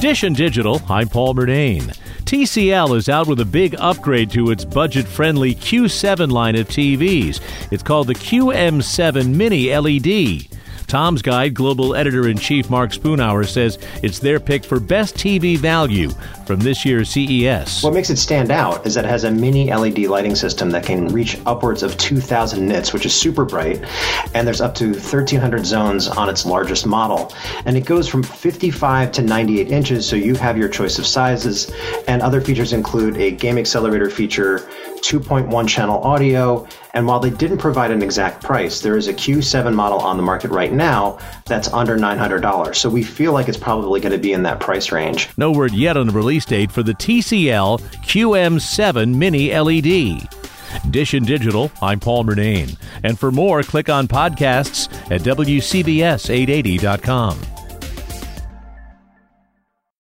[0.00, 1.92] Dish and Digital, I'm Paul Murnane.
[2.24, 7.40] TCL is out with a big upgrade to its budget friendly Q7 line of TVs.
[7.72, 10.57] It's called the QM7 Mini LED.
[10.88, 15.58] Tom's Guide global editor in chief Mark Spoonauer says it's their pick for best TV
[15.58, 16.08] value
[16.46, 17.84] from this year's CES.
[17.84, 20.84] What makes it stand out is that it has a mini LED lighting system that
[20.84, 23.84] can reach upwards of 2,000 nits, which is super bright,
[24.32, 27.34] and there's up to 1,300 zones on its largest model.
[27.66, 31.70] And it goes from 55 to 98 inches, so you have your choice of sizes.
[32.08, 34.60] And other features include a game accelerator feature,
[35.00, 39.74] 2.1 channel audio, and while they didn't provide an exact price, there is a Q7
[39.74, 42.74] model on the market right now that's under $900.
[42.74, 45.28] So we feel like it's probably going to be in that price range.
[45.36, 50.28] No word yet on the release date for the TCL QM7 Mini LED.
[50.90, 52.76] Dish and Digital, I'm Paul Murnane.
[53.02, 57.38] And for more, click on podcasts at WCBS880.com.